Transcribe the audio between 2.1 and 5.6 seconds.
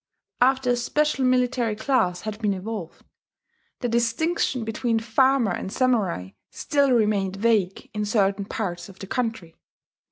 had been evolved, the distinction between farmer